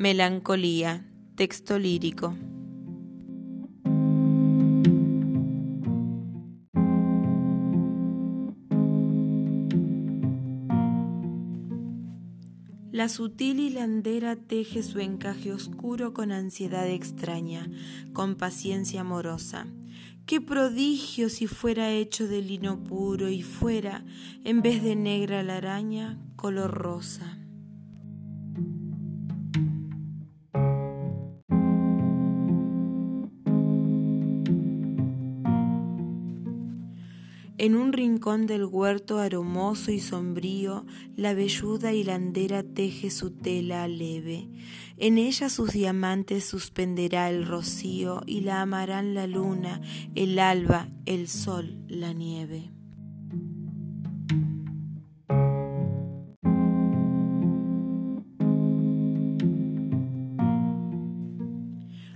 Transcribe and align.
Melancolía, 0.00 1.04
texto 1.34 1.78
lírico. 1.78 2.34
La 12.90 13.10
sutil 13.10 13.60
hilandera 13.60 14.36
teje 14.36 14.82
su 14.82 15.00
encaje 15.00 15.52
oscuro 15.52 16.14
con 16.14 16.32
ansiedad 16.32 16.88
extraña, 16.88 17.70
con 18.14 18.36
paciencia 18.36 19.02
amorosa. 19.02 19.66
Qué 20.24 20.40
prodigio 20.40 21.28
si 21.28 21.46
fuera 21.46 21.90
hecho 21.90 22.26
de 22.26 22.40
lino 22.40 22.82
puro 22.82 23.28
y 23.28 23.42
fuera, 23.42 24.06
en 24.44 24.62
vez 24.62 24.82
de 24.82 24.96
negra 24.96 25.42
la 25.42 25.58
araña, 25.58 26.18
color 26.36 26.70
rosa. 26.70 27.36
En 37.62 37.76
un 37.76 37.92
rincón 37.92 38.46
del 38.46 38.64
huerto 38.64 39.18
aromoso 39.18 39.92
y 39.92 40.00
sombrío, 40.00 40.86
la 41.14 41.34
velluda 41.34 41.92
hilandera 41.92 42.62
teje 42.62 43.10
su 43.10 43.32
tela 43.32 43.86
leve. 43.86 44.48
En 44.96 45.18
ella 45.18 45.50
sus 45.50 45.74
diamantes 45.74 46.46
suspenderá 46.46 47.28
el 47.28 47.46
rocío 47.46 48.22
y 48.24 48.40
la 48.40 48.62
amarán 48.62 49.12
la 49.12 49.26
luna, 49.26 49.82
el 50.14 50.38
alba, 50.38 50.88
el 51.04 51.28
sol, 51.28 51.84
la 51.86 52.14
nieve. 52.14 52.70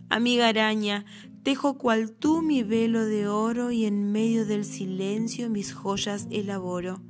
Amiga 0.09 0.49
araña, 0.49 1.05
Tejo 1.45 1.77
cual 1.77 2.11
tú 2.11 2.41
mi 2.41 2.63
velo 2.63 3.05
de 3.05 3.29
oro 3.29 3.71
y 3.71 3.85
en 3.85 4.11
medio 4.11 4.47
del 4.47 4.65
silencio 4.65 5.51
mis 5.51 5.75
joyas 5.75 6.27
elaboro. 6.31 7.03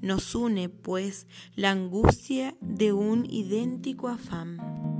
Nos 0.00 0.34
une, 0.34 0.70
pues, 0.70 1.26
la 1.56 1.72
angustia 1.72 2.56
de 2.62 2.94
un 2.94 3.26
idéntico 3.26 4.08
afán. 4.08 4.91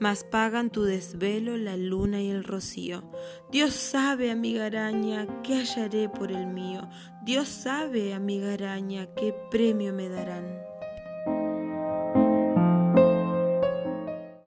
Mas 0.00 0.24
pagan 0.24 0.70
tu 0.70 0.82
desvelo 0.82 1.56
la 1.56 1.76
luna 1.76 2.20
y 2.20 2.30
el 2.30 2.42
rocío. 2.42 3.04
Dios 3.52 3.74
sabe, 3.74 4.30
amiga 4.30 4.66
araña, 4.66 5.42
qué 5.42 5.56
hallaré 5.56 6.08
por 6.08 6.32
el 6.32 6.46
mío. 6.46 6.88
Dios 7.22 7.48
sabe, 7.48 8.14
amiga 8.14 8.54
araña, 8.54 9.06
qué 9.14 9.34
premio 9.50 9.92
me 9.92 10.08
darán. 10.08 10.69